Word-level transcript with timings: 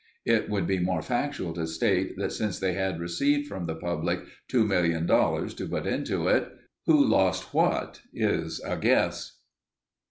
It 0.25 0.49
would 0.49 0.65
be 0.65 0.79
more 0.79 1.03
factual 1.03 1.53
to 1.53 1.67
state 1.67 2.17
that 2.17 2.31
since 2.31 2.57
they 2.57 2.73
had 2.73 2.99
received 2.99 3.45
from 3.47 3.67
the 3.67 3.75
public 3.75 4.21
$2,000,000 4.51 5.55
to 5.57 5.67
put 5.67 5.85
into 5.85 6.27
it, 6.27 6.51
who 6.87 7.05
lost 7.07 7.53
what 7.53 8.01
is 8.11 8.59
a 8.65 8.77
guess. 8.77 9.37